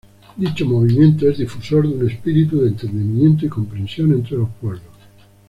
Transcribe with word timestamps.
Dicho 0.35 0.65
movimiento 0.65 1.29
es 1.29 1.37
difusor 1.37 1.87
de 1.87 1.93
un 1.93 2.09
espíritu 2.09 2.61
de 2.63 2.69
entendimiento 2.69 3.45
y 3.45 3.49
comprensión 3.49 4.11
entre 4.13 4.35
los 4.35 4.49
pueblos. 4.59 4.81